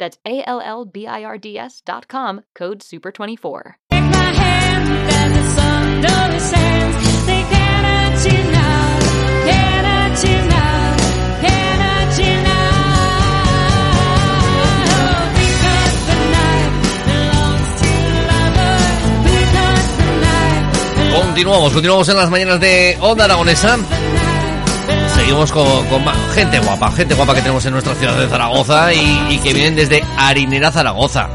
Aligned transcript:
That's 0.00 0.16
A 0.24 0.42
L 0.46 0.60
L 0.64 0.86
B 0.86 1.06
I 1.06 1.24
R 1.24 1.36
D 1.36 1.58
S 1.58 1.82
dot 1.82 2.08
com, 2.08 2.40
code 2.54 2.80
SUPER24. 2.80 3.74
Take 3.90 4.02
my 4.02 4.32
hand 4.32 4.88
and 4.88 5.34
the 5.36 5.44
sun 5.54 6.00
knows 6.00 6.50
hands. 6.52 7.26
They 7.26 7.42
cannot 7.52 8.24
you 8.24 8.40
now, 8.50 8.98
cannot 9.44 10.24
you 10.24 10.38
now, 10.48 10.96
cannot 11.44 12.18
you 12.18 12.32
now. 12.48 12.80
Because 15.36 15.98
the 16.08 16.18
night 16.32 16.72
belongs 17.04 17.70
to 17.82 17.92
lovers. 18.30 19.04
Because 19.28 19.88
the 20.00 20.08
night 20.24 20.64
Continuamos, 21.12 21.72
continuamos 21.74 22.08
en 22.08 22.16
las 22.16 22.30
mañanas 22.30 22.58
de 22.58 22.96
Onda 23.02 23.26
Aragonesa. 23.26 23.76
Seguimos 25.20 25.52
con, 25.52 25.86
con 25.86 26.02
ma- 26.04 26.14
gente 26.34 26.58
guapa, 26.60 26.90
gente 26.92 27.14
guapa 27.14 27.34
que 27.34 27.42
tenemos 27.42 27.64
en 27.66 27.72
nuestra 27.72 27.94
ciudad 27.94 28.18
de 28.18 28.26
Zaragoza 28.26 28.92
y, 28.92 29.26
y 29.30 29.38
que 29.38 29.52
vienen 29.52 29.76
desde 29.76 30.02
Harinera, 30.16 30.72
Zaragoza. 30.72 31.28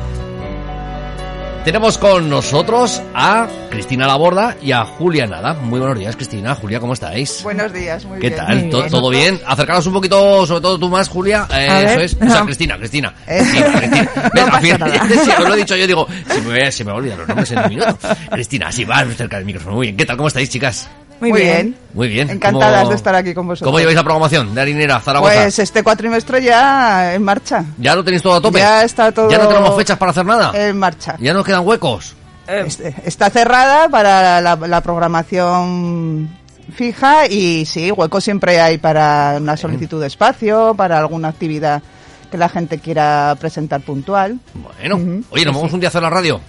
Tenemos 1.63 1.97
con 1.97 2.29
nosotros 2.29 3.01
a 3.15 3.47
Cristina 3.71 4.05
Laborda 4.05 4.55
y 4.61 4.71
a 4.71 4.85
Julia 4.85 5.25
Nada. 5.27 5.53
Muy 5.53 5.79
buenos 5.79 5.97
días, 5.97 6.15
Cristina. 6.15 6.53
Julia, 6.55 6.79
¿cómo 6.79 6.93
estáis? 6.93 7.41
Buenos 7.43 7.71
días, 7.73 8.03
muy 8.05 8.19
¿Qué 8.19 8.29
bien. 8.29 8.45
tal? 8.45 8.69
¿To- 8.69 8.83
¿Todo 8.87 9.09
bien? 9.09 9.39
Acercaros 9.47 9.85
un 9.87 9.93
poquito, 9.93 10.45
sobre 10.45 10.61
todo 10.61 10.77
tú 10.79 10.89
más, 10.89 11.07
Julia. 11.07 11.47
Eh, 11.51 11.67
A 11.69 11.81
eso 11.81 11.95
ver. 11.95 12.01
es. 12.01 12.13
O 12.21 12.29
sea, 12.29 12.41
Cristina, 12.43 12.77
Cristina. 12.77 13.13
Eso. 13.27 13.51
Cristina, 13.51 14.07
Cristina. 14.13 14.51
Pasa 14.51 14.77
nada. 14.77 15.37
os 15.39 15.47
lo 15.47 15.53
he 15.53 15.57
dicho 15.57 15.75
yo, 15.75 15.87
digo, 15.87 16.07
se 16.27 16.41
me, 16.41 16.71
se 16.71 16.83
me 16.83 16.91
los 16.91 17.27
nombres 17.27 17.51
en 17.51 17.59
un 17.59 17.69
minuto. 17.69 17.97
Cristina, 18.31 18.71
sí, 18.71 18.83
va 18.83 19.05
cerca 19.15 19.37
del 19.37 19.45
micrófono. 19.45 19.75
Muy 19.77 19.87
bien. 19.87 19.97
¿Qué 19.97 20.05
tal? 20.05 20.17
¿Cómo 20.17 20.27
estáis, 20.27 20.49
chicas? 20.49 20.89
Muy, 21.21 21.31
bien. 21.31 21.75
Muy 21.93 22.07
bien. 22.07 22.29
Encantadas 22.29 22.79
¿Cómo- 22.81 22.89
de 22.89 22.95
estar 22.95 23.15
aquí 23.15 23.33
con 23.33 23.47
vosotros. 23.47 23.67
¿Cómo 23.67 23.79
lleváis 23.79 23.95
la 23.95 24.03
programación 24.03 24.53
de 24.53 24.61
Harinera, 24.61 24.99
Zaragoza? 24.99 25.33
Pues 25.33 25.59
este 25.59 25.81
cuatrimestre 25.83 26.43
ya 26.43 27.13
en 27.15 27.23
marcha. 27.23 27.63
¿Ya 27.77 27.95
lo 27.95 28.03
tenéis 28.03 28.21
todo 28.21 28.35
a 28.35 28.41
tope? 28.41 28.59
Ya 28.59 28.83
está 28.83 29.11
todo 29.11 29.29
¿Ya 29.29 29.37
no 29.37 29.47
tenemos 29.47 29.75
fechas 29.75 29.97
para 29.97 30.11
hacer 30.11 30.25
nada? 30.25 30.51
en 30.55 30.77
marcha. 30.77 31.15
¿Ya 31.19 31.33
no 31.33 31.43
quedan 31.43 31.65
huecos? 31.65 32.15
Este- 32.47 32.93
Está 33.05 33.29
cerrada 33.29 33.89
para 33.89 34.39
la, 34.41 34.55
la 34.55 34.81
programación 34.81 36.29
fija 36.75 37.27
y 37.27 37.65
sí, 37.65 37.91
hueco 37.91 38.19
siempre 38.21 38.59
hay 38.59 38.77
para 38.77 39.35
una 39.39 39.55
solicitud 39.57 40.01
de 40.01 40.07
espacio, 40.07 40.73
para 40.75 40.97
alguna 40.99 41.29
actividad 41.29 41.81
que 42.29 42.37
la 42.37 42.49
gente 42.49 42.79
quiera 42.79 43.35
presentar 43.39 43.81
puntual. 43.81 44.39
Bueno. 44.53 45.23
Oye, 45.29 45.45
¿nos 45.45 45.55
vamos 45.55 45.73
un 45.73 45.79
día 45.79 45.87
a 45.87 45.91
hacer 45.91 46.01
la 46.01 46.09
radio? 46.09 46.41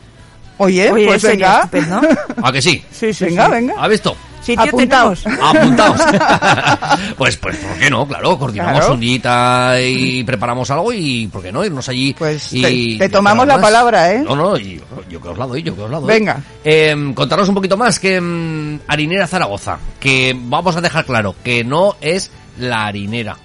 Oye, 0.59 0.91
Oye, 0.91 1.06
pues 1.06 1.22
venga. 1.22 1.59
estupendo. 1.60 2.00
¿A 2.43 2.50
que 2.50 2.62
sí? 2.62 2.82
Sí, 2.91 3.12
sí, 3.12 3.26
venga, 3.26 3.44
sí. 3.47 3.50
venga. 3.53 3.75
¿Ha 3.78 3.88
visto? 3.88 4.16
Sitio 4.47 4.62
Apuntaos. 4.65 5.23
tenemos. 5.25 5.45
Apuntaos. 5.57 6.01
pues, 7.19 7.37
pues, 7.37 7.57
¿por 7.57 7.79
qué 7.79 7.91
no? 7.91 8.07
Claro, 8.07 8.39
coordinamos 8.39 8.79
Claro. 8.79 8.95
un 8.95 9.01
día 9.01 9.81
y 9.81 10.23
preparamos 10.23 10.71
algo 10.71 10.93
y, 10.93 11.27
¿por 11.27 11.43
qué 11.43 11.51
no? 11.51 11.65
Irnos 11.65 11.89
allí. 11.89 12.15
Pues 12.17 12.53
y, 12.53 12.62
te- 12.97 13.05
te 13.06 13.09
tomamos 13.09 13.45
y 13.45 13.49
la 13.49 13.61
palabra, 13.61 14.12
¿eh? 14.12 14.23
No, 14.25 14.37
no, 14.37 14.56
y 14.56 14.81
yo 15.11 15.21
que 15.21 15.29
os 15.29 15.37
la 15.39 15.47
doy, 15.47 15.62
yo 15.65 15.75
que 15.75 15.83
os 15.83 15.91
la 15.91 15.99
doy. 15.99 16.06
Venga. 16.09 16.41
Eh, 16.65 16.95
contaros 17.15 17.49
un 17.49 17.55
poquito 17.56 17.77
más 17.77 17.99
que 17.99 18.21
mm, 18.21 18.81
Harinera 18.87 19.27
Zaragoza, 19.27 19.79
que 19.99 20.37
vamos 20.39 20.77
a 20.77 20.81
dejar 20.81 21.05
claro 21.05 21.35
que 21.43 21.65
no 21.65 21.97
es 22.01 22.31
la 22.59 22.87
harinera. 22.87 23.37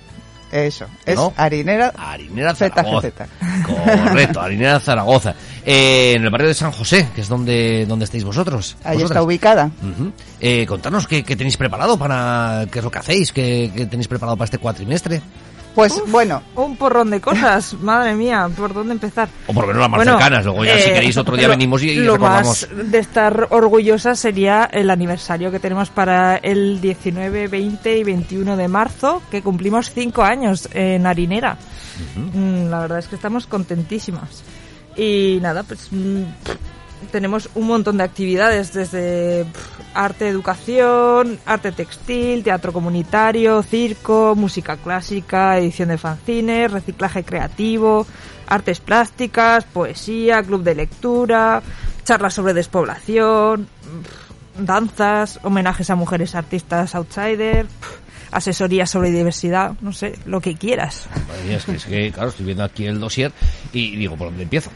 Eso, 0.52 0.86
es 1.06 1.16
¿No? 1.16 1.34
harinera 1.38 1.94
Harinera 1.98 2.54
ZGZ. 2.54 3.06
Correcto, 4.08 4.42
Harinera 4.42 4.80
Zaragoza. 4.80 5.34
Eh, 5.66 6.14
en 6.16 6.24
el 6.24 6.30
barrio 6.30 6.48
de 6.48 6.54
San 6.54 6.72
José, 6.72 7.10
que 7.14 7.22
es 7.22 7.28
donde, 7.28 7.86
donde 7.88 8.06
estáis 8.06 8.24
vosotros. 8.24 8.76
Ahí 8.84 8.96
vosotras. 8.98 9.12
está 9.12 9.24
ubicada. 9.24 9.66
Ujú. 9.82 10.12
Eh, 10.40 10.66
contanos 10.66 11.08
qué, 11.08 11.24
qué 11.24 11.36
tenéis 11.36 11.58
preparado 11.58 11.98
para. 11.98 12.66
¿Qué 12.72 12.80
es 12.80 12.84
lo 12.86 12.90
que 12.92 13.00
hacéis? 13.00 13.32
¿Qué, 13.32 13.72
qué 13.76 13.86
tenéis 13.86 14.08
preparado 14.08 14.36
para 14.38 14.46
este 14.46 14.58
cuatrimestre? 14.58 15.22
Pues 15.74 15.94
bueno, 16.08 16.44
Un 16.56 16.76
porrón 16.76 17.10
de 17.12 17.22
cosas, 17.22 17.74
madre 17.82 18.14
mía, 18.14 18.50
¿por 18.58 18.74
dónde 18.74 18.92
empezar? 18.92 19.30
O 19.48 19.54
por 19.54 19.64
lo 19.64 19.68
menos 19.68 19.80
las 19.80 19.90
más 19.90 19.98
Bueno, 20.00 20.12
cercanas. 20.18 20.44
Luego 20.44 20.66
ya, 20.66 20.78
si 20.78 20.90
eh, 20.90 20.94
queréis, 20.96 21.16
otro 21.16 21.38
día 21.38 21.48
lo- 21.48 21.52
venimos 21.54 21.82
y, 21.84 21.92
y 21.92 21.96
Lo 21.96 22.14
recordamos. 22.16 22.68
más 22.76 22.92
de 22.92 23.00
estar 23.00 23.48
orgullosa 23.52 24.16
sería 24.16 24.66
el 24.70 24.90
aniversario 24.90 25.50
que 25.50 25.60
tenemos 25.60 25.90
para 25.90 26.36
el 26.36 26.82
19, 26.82 27.48
20 27.48 27.98
y 28.00 28.04
21 28.04 28.58
de 28.58 28.68
marzo, 28.68 29.22
que 29.32 29.42
cumplimos 29.42 29.92
cinco 29.94 30.24
años 30.24 30.68
en 30.74 31.06
Harinera. 31.08 31.58
Mm, 32.34 32.70
La 32.70 32.80
verdad 32.80 33.00
es 33.00 33.08
que 33.08 33.16
estamos 33.16 33.48
contentísimas. 33.48 34.44
Y 34.96 35.40
nada, 35.42 35.64
pues 35.64 35.88
mm, 35.92 36.24
tenemos 37.12 37.50
un 37.56 37.68
montón 37.68 37.98
de 37.98 38.04
actividades, 38.04 38.74
desde 38.74 39.46
arte, 39.94 40.28
educación, 40.28 41.40
arte 41.46 41.72
textil, 41.72 42.44
teatro 42.44 42.72
comunitario, 42.74 43.64
circo, 43.64 44.36
música 44.36 44.78
clásica, 44.78 45.58
edición 45.58 45.90
de 45.90 45.98
fanzines, 45.98 46.72
reciclaje 46.72 47.24
creativo, 47.24 48.06
artes 48.48 48.80
plásticas, 48.80 49.64
poesía, 49.66 50.44
club 50.44 50.64
de 50.64 50.76
lectura, 50.76 51.62
charlas 52.04 52.34
sobre 52.34 52.54
despoblación, 52.54 53.68
danzas, 54.58 55.40
homenajes 55.44 55.90
a 55.90 55.96
mujeres 55.96 56.36
artistas 56.36 56.96
outsider, 56.96 57.66
asesoría 58.32 58.86
sobre 58.86 59.12
diversidad, 59.12 59.74
no 59.82 59.94
sé, 59.94 60.14
lo 60.26 60.42
que 60.42 60.56
quieras. 60.56 61.08
Madre 61.28 61.44
mía, 61.46 61.58
es, 61.58 61.66
que, 61.66 61.72
es 61.74 61.86
que, 61.86 62.12
claro, 62.12 62.30
estoy 62.30 62.46
viendo 62.46 62.64
aquí 62.64 62.86
el 62.86 63.00
dossier 63.00 63.32
y 63.74 63.96
digo, 63.96 64.16
¿por 64.16 64.30
dónde 64.30 64.44
empiezo? 64.44 64.72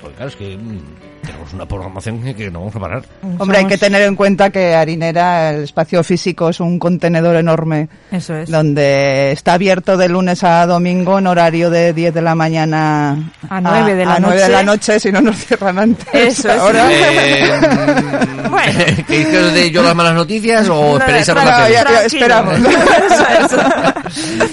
Porque 0.00 0.16
claro, 0.16 0.30
es 0.30 0.36
que 0.36 0.56
mm, 0.56 0.78
tenemos 1.26 1.52
una 1.52 1.66
programación 1.66 2.22
que- 2.34 2.50
no 2.50 2.60
vamos 2.60 2.76
a 2.76 2.80
parar. 2.80 3.02
hombre, 3.38 3.58
hay 3.58 3.66
que 3.66 3.76
tener 3.78 4.02
en 4.02 4.16
cuenta 4.16 4.50
que 4.50 4.74
harinera, 4.74 5.50
el 5.50 5.64
espacio 5.64 6.02
físico 6.02 6.48
es 6.48 6.60
un 6.60 6.78
contenedor 6.78 7.36
enorme 7.36 7.88
Eso 8.10 8.34
es. 8.36 8.50
donde 8.50 9.32
está 9.32 9.54
abierto 9.54 9.96
de 9.96 10.08
lunes 10.08 10.42
a 10.44 10.66
domingo 10.66 11.18
en 11.18 11.26
horario 11.26 11.70
de 11.70 11.92
10 11.92 12.14
de 12.14 12.22
la 12.22 12.34
mañana 12.34 13.32
A 13.48 13.60
9 13.60 13.94
de 13.94 14.04
la 14.06 14.14
a 14.14 14.20
9 14.20 14.36
de 14.36 14.40
noche. 14.42 14.52
la 14.52 14.62
noche 14.62 15.00
si 15.00 15.12
no 15.12 15.20
nos 15.20 15.36
cierran 15.36 15.78
antes. 15.78 16.06
Eso 16.12 16.50
es. 16.50 16.58
Ahora, 16.58 16.86
Eh, 16.90 17.60
Bueno. 18.50 18.78
¿Queréis 19.06 19.26
que 19.28 19.38
os 19.38 19.54
dé 19.54 19.70
yo 19.70 19.82
las 19.82 19.94
malas 19.94 20.14
noticias 20.14 20.68
o 20.68 20.74
No, 20.74 20.98
esperáis 20.98 21.28
a 21.28 21.34
no, 21.34 21.40
ya- 21.44 21.68
ya 21.84 22.04
esperamos. 22.04 22.54
Eso, 22.60 23.26
eso. 23.44 23.56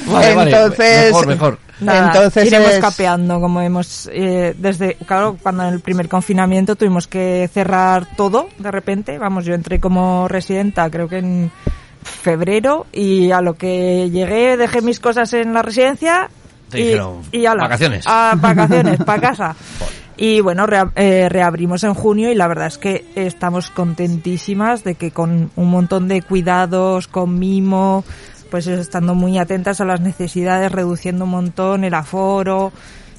Vale, 0.07 0.35
vale, 0.35 0.51
Entonces- 0.51 1.05
mejor, 1.05 1.27
mejor. 1.27 1.59
Nada, 1.79 2.07
Entonces 2.07 2.45
iremos 2.47 2.71
es- 2.71 2.79
capeando 2.79 3.39
como 3.39 3.61
hemos 3.61 4.09
eh, 4.11 4.55
desde 4.57 4.95
claro 5.05 5.37
cuando 5.41 5.63
en 5.67 5.73
el 5.75 5.79
primer 5.79 6.09
confinamiento 6.09 6.75
tuvimos 6.75 7.07
que 7.07 7.47
cerrar 7.53 8.07
todo 8.15 8.47
de 8.57 8.71
repente 8.71 9.17
vamos 9.19 9.45
yo 9.45 9.53
entré 9.53 9.79
como 9.79 10.27
residenta 10.27 10.89
creo 10.89 11.07
que 11.07 11.19
en 11.19 11.51
febrero 12.03 12.85
y 12.91 13.31
a 13.31 13.41
lo 13.41 13.55
que 13.55 14.09
llegué 14.09 14.57
dejé 14.57 14.81
mis 14.81 14.99
cosas 14.99 15.31
en 15.33 15.53
la 15.53 15.61
residencia 15.61 16.29
Te 16.69 16.79
y, 16.79 16.83
dijeron, 16.85 17.21
y 17.31 17.45
ala, 17.45 17.63
"Vacaciones". 17.63 18.05
a 18.07 18.33
vacaciones 18.41 18.97
para 19.03 19.21
casa 19.21 19.55
y 20.15 20.39
bueno 20.41 20.65
rea- 20.65 20.91
eh, 20.95 21.27
reabrimos 21.29 21.83
en 21.83 21.93
junio 21.93 22.31
y 22.31 22.35
la 22.35 22.47
verdad 22.47 22.67
es 22.67 22.77
que 22.77 23.05
estamos 23.15 23.69
contentísimas 23.69 24.83
de 24.83 24.95
que 24.95 25.11
con 25.11 25.51
un 25.55 25.69
montón 25.69 26.07
de 26.07 26.21
cuidados 26.23 27.07
con 27.07 27.37
mimo 27.37 28.03
pues 28.49 28.67
estando 28.67 29.15
muy 29.15 29.37
atentas 29.37 29.81
a 29.81 29.85
las 29.85 30.01
necesidades, 30.01 30.71
reduciendo 30.71 31.25
un 31.25 31.31
montón 31.31 31.83
el 31.83 31.93
aforo 31.93 32.71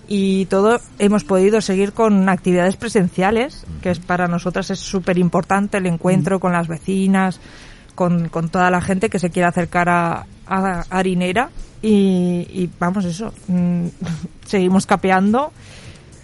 y 0.09 0.47
todo, 0.47 0.81
hemos 0.99 1.25
podido 1.25 1.61
seguir 1.61 1.93
con 1.93 2.29
actividades 2.29 2.77
presenciales, 2.77 3.67
que 3.83 3.91
es 3.91 3.99
para 3.99 4.27
nosotras 4.27 4.71
es 4.71 4.79
súper 4.79 5.19
importante 5.19 5.77
el 5.77 5.87
encuentro 5.87 6.41
con 6.41 6.53
las 6.53 6.67
vecinas, 6.67 7.41
con, 7.95 8.29
con 8.29 8.49
toda 8.49 8.71
la 8.71 8.81
gente 8.81 9.11
que 9.11 9.19
se 9.19 9.31
quiere 9.31 9.49
acercar 9.49 9.89
a, 9.89 10.27
a 10.47 10.85
Harinera 10.89 11.51
y, 11.83 12.47
y 12.51 12.71
vamos 12.79 13.05
eso, 13.05 13.33
mm, 13.49 13.87
seguimos 14.47 14.87
capeando 14.87 15.53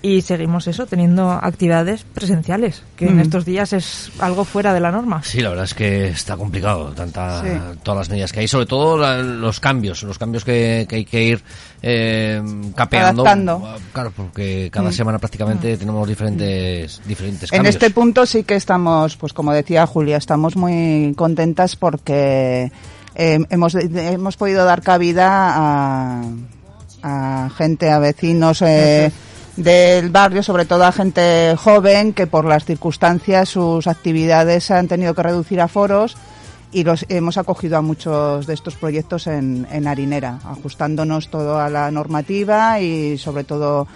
y 0.06 0.20
seguimos 0.20 0.66
eso, 0.68 0.84
teniendo 0.84 1.30
actividades 1.30 2.04
presenciales, 2.04 2.82
que 2.94 3.06
en 3.06 3.16
Mm. 3.16 3.20
estos 3.20 3.46
días 3.46 3.72
es 3.72 4.10
algo 4.18 4.44
fuera 4.44 4.74
de 4.74 4.80
la 4.80 4.90
norma. 4.92 5.22
Sí, 5.22 5.40
la 5.40 5.48
verdad 5.48 5.64
es 5.64 5.72
que 5.72 6.08
está 6.08 6.36
complicado, 6.36 6.90
tanta, 6.92 7.40
Sí. 7.40 7.48
todas 7.82 8.00
las 8.00 8.10
medidas 8.10 8.30
que 8.30 8.40
hay, 8.40 8.48
sobre 8.48 8.66
todo 8.66 8.98
la- 8.98 9.16
los 9.22 9.60
cambios, 9.60 10.02
los 10.02 10.18
cambios 10.18 10.44
que, 10.44 10.84
que 10.86 10.96
hay 10.96 11.04
que 11.06 11.22
ir 11.24 11.42
eh, 11.86 12.42
capeando. 12.74 13.22
Adaptando. 13.22 13.76
Claro, 13.94 14.12
porque 14.14 14.68
cada 14.70 14.92
semana 14.92 15.18
prácticamente 15.18 15.76
tenemos 15.78 16.06
diferentes, 16.06 17.00
diferentes 17.06 17.50
En 17.50 17.56
cambios. 17.58 17.74
este 17.74 17.88
punto 17.90 18.26
sí 18.26 18.42
que 18.44 18.56
estamos, 18.56 19.16
pues 19.16 19.32
como 19.32 19.52
decía 19.52 19.86
Julia, 19.86 20.18
estamos 20.18 20.54
muy 20.56 21.14
contentas 21.16 21.76
porque 21.76 22.70
eh, 23.14 23.38
hemos, 23.48 23.74
hemos 23.74 24.36
podido 24.36 24.64
dar 24.66 24.82
cabida 24.82 25.28
a, 25.56 26.22
a 27.02 27.50
gente, 27.56 27.90
a 27.90 27.98
vecinos 27.98 28.60
eh, 28.62 29.10
del 29.56 30.10
barrio, 30.10 30.42
sobre 30.42 30.64
todo 30.64 30.84
a 30.84 30.92
gente 30.92 31.54
joven 31.56 32.12
que 32.12 32.26
por 32.26 32.44
las 32.44 32.64
circunstancias 32.64 33.48
sus 33.48 33.86
actividades 33.86 34.70
han 34.70 34.88
tenido 34.88 35.14
que 35.14 35.22
reducir 35.22 35.60
a 35.60 35.68
foros 35.68 36.16
y 36.72 36.82
los 36.82 37.06
hemos 37.08 37.38
acogido 37.38 37.76
a 37.76 37.82
muchos 37.82 38.46
de 38.48 38.54
estos 38.54 38.74
proyectos 38.74 39.28
en, 39.28 39.66
en 39.70 39.86
Harinera, 39.86 40.40
ajustándonos 40.44 41.28
todo 41.30 41.60
a 41.60 41.70
la 41.70 41.88
normativa 41.92 42.80
y 42.80 43.16
sobre 43.16 43.44
todo 43.44 43.86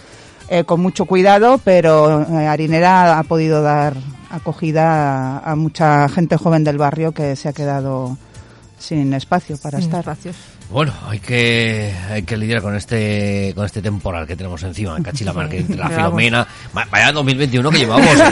eh, 0.49 0.63
con 0.63 0.81
mucho 0.81 1.05
cuidado, 1.07 1.59
pero 1.65 2.23
eh, 2.23 2.47
Harinera 2.47 3.19
ha 3.19 3.23
podido 3.25 3.61
dar 3.63 3.95
acogida 4.31 5.39
a, 5.39 5.53
a 5.53 5.57
mucha 5.57 6.09
gente 6.09 6.37
joven 6.37 6.63
del 6.63 6.79
barrio 6.79 7.13
que 7.13 7.35
se 7.35 7.49
ha 7.49 7.53
quedado 7.53 8.17
sin 8.79 9.13
espacio 9.13 9.57
para 9.59 9.79
Sin 9.79 9.87
estar. 9.89 10.01
espacios. 10.01 10.37
Bueno, 10.71 10.93
hay 11.09 11.19
que, 11.19 11.95
hay 12.11 12.25
que 12.25 12.37
lidiar 12.37 12.61
con 12.61 12.77
este, 12.77 13.53
con 13.55 13.65
este 13.65 13.81
temporal 13.81 14.27
que 14.27 14.37
tenemos 14.37 14.63
encima, 14.63 14.99
en 14.99 15.03
Cachilamar, 15.03 15.49
que 15.49 15.59
entre 15.61 15.77
la 15.77 15.89
filomena. 15.89 16.47
Va- 16.77 16.87
Vaya 16.91 17.11
2021 17.11 17.71
que 17.71 17.79
llevamos, 17.79 18.07
¿eh? 18.07 18.23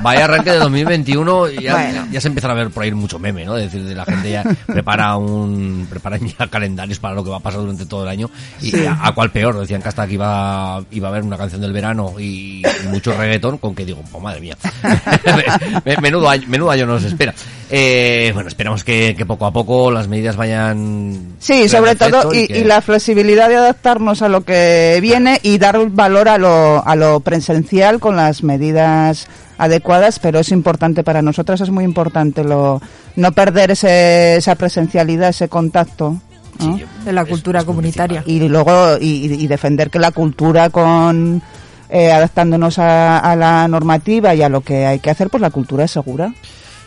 Vaya 0.00 0.24
arranque 0.24 0.52
de 0.52 0.58
2021, 0.58 1.50
y 1.50 1.62
ya, 1.64 1.72
Bueno. 1.74 2.06
ya 2.12 2.20
se 2.20 2.28
empiezan 2.28 2.52
a 2.52 2.54
ver 2.54 2.70
por 2.70 2.84
ahí 2.84 2.92
mucho 2.92 3.18
meme, 3.18 3.44
¿no? 3.44 3.56
Es 3.56 3.64
decir, 3.72 3.82
de 3.88 3.92
la 3.96 4.04
gente 4.04 4.30
ya 4.30 4.44
prepara 4.66 5.16
un, 5.16 5.88
preparan 5.90 6.20
ya 6.38 6.46
calendarios 6.46 7.00
para 7.00 7.14
lo 7.14 7.24
que 7.24 7.30
va 7.30 7.38
a 7.38 7.40
pasar 7.40 7.58
durante 7.60 7.86
todo 7.86 8.04
el 8.04 8.08
año. 8.08 8.30
Y 8.62 8.84
a, 8.86 8.96
a 9.08 9.12
cuál 9.12 9.32
peor, 9.32 9.58
decían 9.58 9.82
que 9.82 9.88
hasta 9.88 10.06
que 10.06 10.14
iba, 10.14 10.80
iba 10.92 11.08
a 11.08 11.10
haber 11.10 11.24
una 11.24 11.36
canción 11.36 11.60
del 11.60 11.72
verano 11.72 12.14
y, 12.20 12.62
mucho 12.88 13.16
reggaetón, 13.16 13.58
con 13.58 13.74
que 13.74 13.84
digo, 13.84 14.00
oh, 14.12 14.20
madre 14.20 14.40
mía. 14.40 14.56
Me- 15.84 15.96
menudo, 15.96 16.28
año, 16.30 16.44
menudo 16.46 16.70
año 16.70 16.86
nos 16.86 17.02
espera. 17.02 17.34
Eh, 17.70 18.30
bueno, 18.34 18.48
esperamos 18.48 18.84
que, 18.84 19.14
que 19.16 19.26
poco 19.26 19.46
a 19.46 19.52
poco 19.52 19.90
las 19.90 20.06
medidas 20.06 20.36
vayan. 20.36 21.34
Sí, 21.40 21.63
creando 21.70 21.88
sobre 21.90 22.10
todo, 22.10 22.34
y, 22.34 22.46
que- 22.46 22.58
y 22.60 22.64
la 22.64 22.80
flexibilidad 22.80 23.48
de 23.48 23.56
adaptarnos 23.56 24.22
a 24.22 24.28
lo 24.28 24.42
que 24.42 24.98
viene 25.02 25.38
y 25.42 25.58
dar 25.58 25.78
valor 25.90 26.28
a 26.28 26.38
lo, 26.38 26.86
a 26.86 26.96
lo 26.96 27.20
presencial 27.20 28.00
con 28.00 28.16
las 28.16 28.42
medidas 28.42 29.26
adecuadas, 29.58 30.18
pero 30.18 30.40
es 30.40 30.50
importante 30.50 31.04
para 31.04 31.22
nosotras, 31.22 31.60
es 31.60 31.70
muy 31.70 31.84
importante 31.84 32.42
lo, 32.44 32.80
no 33.16 33.32
perder 33.32 33.70
ese, 33.72 34.36
esa 34.36 34.54
presencialidad, 34.56 35.28
ese 35.30 35.48
contacto. 35.48 36.16
¿no? 36.60 36.76
Sí, 36.78 36.84
De 37.04 37.12
la 37.12 37.24
cultura 37.24 37.60
es 37.60 37.64
comunitaria. 37.64 38.22
y 38.26 38.48
luego 38.48 38.96
y, 39.00 39.26
y 39.32 39.46
defender 39.46 39.90
que 39.90 39.98
la 39.98 40.10
cultura 40.12 40.70
con 40.70 41.42
eh, 41.90 42.12
adaptándonos 42.12 42.78
a, 42.78 43.18
a 43.18 43.36
la 43.36 43.66
normativa 43.68 44.34
y 44.34 44.42
a 44.42 44.48
lo 44.48 44.60
que 44.60 44.86
hay 44.86 44.98
que 45.00 45.10
hacer 45.10 45.30
pues 45.30 45.40
la 45.40 45.50
cultura 45.50 45.84
es 45.84 45.90
segura 45.90 46.32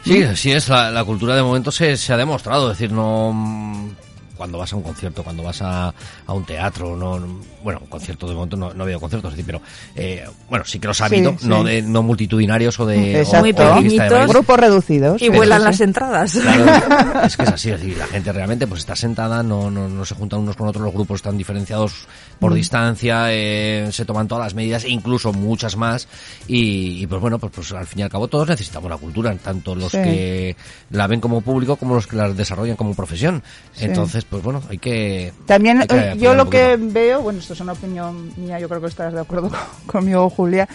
Sí, 0.06 0.24
sí 0.36 0.54
es. 0.54 0.70
La, 0.70 0.90
la 0.90 1.04
cultura 1.04 1.36
de 1.36 1.44
momento 1.44 1.70
se, 1.70 1.98
se 1.98 2.14
ha 2.14 2.18
demostrado. 2.18 2.72
Es 2.72 2.78
decir, 2.78 2.94
no. 2.96 3.90
Mm, 4.38 4.48
Cuando 4.48 4.58
vas 4.58 4.72
a 4.74 4.76
un 4.76 4.84
concierto, 4.84 5.24
cuando 5.24 5.44
vas 5.44 5.62
a, 5.62 5.94
a 6.26 6.34
un 6.34 6.46
teatro, 6.46 6.96
no, 6.96 7.20
no- 7.20 7.40
bueno, 7.64 7.80
un 7.82 7.88
concierto 7.88 8.28
de 8.28 8.36
momento 8.36 8.56
no, 8.56 8.74
no 8.74 8.84
ha 8.84 8.86
habido 8.86 9.00
conciertos, 9.00 9.32
es 9.34 9.38
decir, 9.38 9.46
pero 9.46 9.62
eh, 9.96 10.26
bueno, 10.50 10.64
sí 10.66 10.80
que 10.80 10.88
los 10.88 11.02
ha 11.02 11.06
habido, 11.06 11.36
sí. 11.40 11.48
no 11.48 11.64
de, 11.64 11.82
no 11.82 12.02
multitudinarios 12.04 12.80
o 12.80 12.86
de, 12.86 13.20
Exacto. 13.20 13.38
o- 13.40 13.82
Muy 13.82 14.00
o 14.00 14.04
de 14.04 14.28
grupos 14.28 14.60
reducidos 14.60 15.22
Y 15.22 15.30
vuelan 15.30 15.64
las 15.64 15.82
entradas. 15.82 16.34
Claro, 16.34 17.22
es 17.26 17.36
que 17.38 17.44
es 17.44 17.50
así, 17.50 17.70
es 17.72 17.80
decir, 17.82 17.98
la 17.98 18.08
gente 18.08 18.32
realmente 18.32 18.68
pues 18.68 18.80
está 18.82 18.96
sentada, 18.96 19.44
no, 19.44 19.70
no, 19.72 19.88
no 19.90 20.06
se 20.06 20.16
juntan 20.16 20.40
unos 20.40 20.56
con 20.56 20.68
otros, 20.68 20.84
los 20.84 20.94
grupos 20.94 21.16
están 21.18 21.38
diferenciados 21.38 22.08
por 22.40 22.54
distancia, 22.54 23.34
eh, 23.34 23.90
se 23.92 24.06
toman 24.06 24.28
todas 24.28 24.46
las 24.46 24.54
medidas, 24.54 24.84
e 24.84 24.90
incluso 24.90 25.34
muchas 25.34 25.76
más, 25.76 26.08
y, 26.48 27.02
y, 27.02 27.08
pues 27.08 27.20
bueno, 27.20 27.40
pues, 27.40 27.52
pues 27.54 27.72
al 27.74 27.88
fin 27.88 28.00
y 28.00 28.04
al 28.04 28.10
cabo 28.10 28.28
todos 28.28 28.48
necesitamos 28.48 28.90
la 28.90 28.98
cultura, 28.98 29.36
tanto 29.36 29.74
los 29.76 29.92
Sí. 29.92 29.98
que 30.04 30.56
la 30.92 31.08
ven 31.08 31.20
como 31.22 31.42
público 31.42 31.78
como 31.78 31.96
los 31.96 32.06
que 32.08 32.16
la 32.18 32.30
desarrollan 32.30 32.76
como 32.76 32.94
profesión. 32.94 33.42
Sí. 33.74 33.86
Entonces, 33.86 34.26
pues 34.30 34.44
bueno, 34.44 34.62
hay 34.70 34.78
que... 34.78 35.32
También 35.46 35.82
hay 35.82 35.88
que 35.88 35.98
eh, 35.98 36.14
yo 36.18 36.36
lo 36.36 36.50
que 36.50 36.78
veo, 36.80 37.22
bueno, 37.22 37.40
esto 37.40 37.54
es 37.54 37.60
una 37.62 37.74
opinión 37.74 38.32
mía, 38.38 38.60
yo 38.60 38.68
creo 38.68 38.82
que 38.82 38.88
estarás 38.88 39.14
de 39.14 39.22
acuerdo 39.22 39.50
con- 39.50 39.60
conmigo, 39.88 40.30
Julia. 40.30 40.68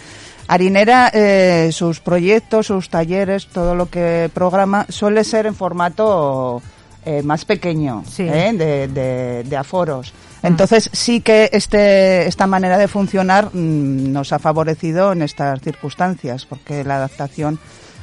Harinera, 0.49 1.11
eh, 1.15 1.71
sus 1.73 2.01
proyectos, 2.01 2.67
sus 2.67 2.89
talleres, 2.89 3.47
todo 3.47 3.75
lo 3.75 3.87
que 3.87 4.31
programa 4.35 4.87
suele 4.89 5.23
ser 5.25 5.47
en 5.47 5.55
formato 5.55 6.61
eh, 7.05 7.23
más 7.23 7.45
pequeño, 7.45 8.05
Sí. 8.09 8.25
¿eh? 8.25 8.53
de, 8.53 8.89
de- 8.89 9.45
de 9.45 9.57
aforos. 9.57 10.13
Entonces 10.43 10.91
sí 10.93 11.21
que 11.21 11.49
este, 11.53 12.27
esta 12.27 12.49
manera 12.49 12.77
de 12.77 12.89
funcionar 12.89 13.47
mm, 13.55 14.13
nos 14.13 14.33
ha 14.33 14.41
favorecido 14.41 15.13
en 15.13 15.23
estas 15.23 15.61
circunstancias, 15.61 16.47
porque 16.47 16.83
la 16.83 16.97
adaptación 16.97 17.61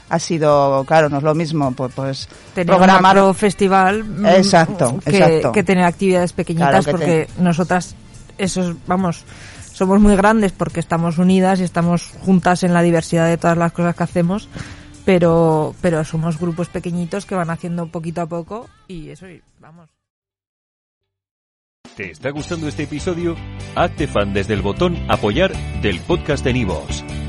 ha 0.10 0.20
sido, 0.20 0.84
claro, 0.86 1.10
no 1.10 1.18
es 1.18 1.24
lo 1.24 1.36
mismo, 1.36 1.72
pues, 1.72 1.94
pues 1.94 2.30
tener 2.54 2.72
un 2.72 2.78
programar 2.78 3.02
macro 3.02 3.34
festival 3.34 4.04
mm, 4.04 4.26
Exacto, 4.26 5.00
que, 5.06 5.18
exacto. 5.18 5.52
que 5.52 5.64
tener 5.64 5.86
actividades 5.86 6.34
pequeñitas 6.34 6.86
Claro 6.86 6.98
porque 6.98 7.28
nosotras 7.38 7.96
esos 8.38 8.76
vamos 8.88 9.24
somos 9.74 10.00
muy 10.00 10.16
grandes 10.16 10.52
porque 10.52 10.80
estamos 10.80 11.18
unidas 11.18 11.60
y 11.60 11.64
estamos 11.64 12.12
juntas 12.22 12.64
en 12.64 12.74
la 12.74 12.82
diversidad 12.82 13.28
de 13.28 13.38
todas 13.38 13.58
las 13.58 13.72
cosas 13.72 13.96
que 13.96 14.04
hacemos 14.04 14.50
pero 15.06 15.76
pero 15.82 16.04
somos 16.04 16.40
grupos 16.40 16.70
pequeñitos 16.70 17.26
que 17.26 17.36
van 17.36 17.50
haciendo 17.50 17.88
poquito 17.88 18.22
a 18.22 18.26
poco 18.26 18.68
y 18.88 19.10
eso 19.10 19.30
y 19.30 19.42
vamos 19.60 19.90
¿Te 21.96 22.12
está 22.12 22.30
gustando 22.30 22.68
este 22.68 22.84
episodio? 22.84 23.36
Hazte 23.76 24.08
fan 24.08 24.34
desde 24.34 24.54
el 24.54 24.62
botón 24.62 24.98
Apoyar 25.10 25.52
del 25.82 26.00
podcast 26.00 26.46
de 26.46 26.54
Nivos. 26.54 27.04